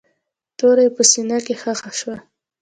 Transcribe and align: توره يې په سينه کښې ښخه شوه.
توره 0.57 0.81
يې 0.85 0.91
په 0.95 1.03
سينه 1.11 1.37
کښې 1.45 1.55
ښخه 1.61 1.91
شوه. 1.99 2.17